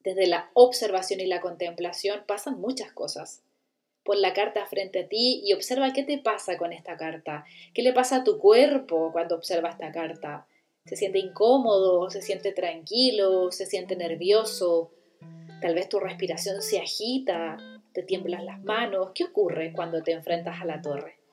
Desde 0.00 0.26
la 0.26 0.50
observación 0.52 1.20
y 1.20 1.26
la 1.26 1.40
contemplación 1.40 2.24
pasan 2.26 2.60
muchas 2.60 2.92
cosas. 2.92 3.42
Pon 4.04 4.20
la 4.20 4.34
carta 4.34 4.66
frente 4.66 5.00
a 5.00 5.08
ti 5.08 5.40
y 5.44 5.54
observa 5.54 5.94
qué 5.94 6.04
te 6.04 6.18
pasa 6.18 6.58
con 6.58 6.74
esta 6.74 6.98
carta, 6.98 7.46
qué 7.72 7.82
le 7.82 7.94
pasa 7.94 8.16
a 8.16 8.24
tu 8.24 8.38
cuerpo 8.38 9.10
cuando 9.12 9.34
observa 9.34 9.70
esta 9.70 9.90
carta, 9.92 10.46
Se 10.84 10.96
siente 10.96 11.18
incómodo, 11.18 12.10
se 12.10 12.20
siente 12.20 12.52
tranquilo, 12.52 13.50
se 13.50 13.64
siente 13.64 13.96
nervioso, 13.96 14.90
tal 15.62 15.74
vez 15.74 15.88
tu 15.88 15.98
respiración 15.98 16.60
se 16.60 16.78
agita, 16.78 17.56
te 17.94 18.02
tiemblan 18.02 18.44
las 18.44 18.62
manos. 18.62 19.12
¿Qué 19.14 19.24
ocurre 19.24 19.72
cuando 19.72 20.02
te 20.02 20.12
enfrentas 20.12 20.60
a 20.60 20.66
la 20.66 20.82
torre? 20.82 21.23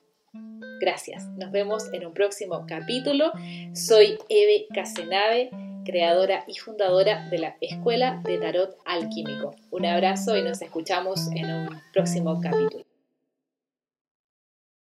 Gracias, 0.82 1.28
nos 1.38 1.52
vemos 1.52 1.94
en 1.94 2.08
un 2.08 2.14
próximo 2.14 2.66
capítulo. 2.68 3.32
Soy 3.76 4.18
Eve 4.30 4.66
Casenave, 4.74 5.52
creadora 5.86 6.44
y 6.48 6.56
fundadora 6.56 7.30
de 7.30 7.38
la 7.38 7.56
Escuela 7.62 8.20
de 8.26 8.40
Tarot 8.40 8.76
Alquímico. 8.84 9.56
Un 9.70 9.86
abrazo 9.86 10.36
y 10.36 10.42
nos 10.42 10.60
escuchamos 10.64 11.28
en 11.36 11.52
un 11.52 11.82
próximo 11.94 12.42
capítulo. 12.42 12.84